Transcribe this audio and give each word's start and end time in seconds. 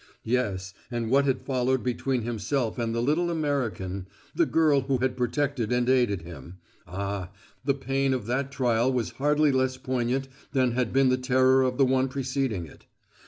Yes, 0.23 0.73
and 0.89 1.11
what 1.11 1.25
had 1.25 1.43
followed 1.45 1.83
between 1.83 2.23
himself 2.23 2.79
and 2.79 2.95
the 2.95 3.03
little 3.03 3.29
American 3.29 4.07
the 4.33 4.47
girl 4.47 4.81
who 4.81 4.97
had 4.97 5.15
protected 5.15 5.71
and 5.71 5.87
aided 5.87 6.23
him 6.23 6.57
ah, 6.87 7.29
the 7.63 7.75
pain 7.75 8.11
of 8.11 8.25
that 8.25 8.51
trial 8.51 8.91
was 8.91 9.11
hardly 9.21 9.51
less 9.51 9.77
poignant 9.77 10.27
than 10.53 10.71
had 10.71 10.91
been 10.91 11.09
the 11.09 11.17
terror 11.19 11.61
of 11.61 11.77
the 11.77 11.85
one 11.85 12.07
preceding 12.07 12.65
it. 12.65 12.87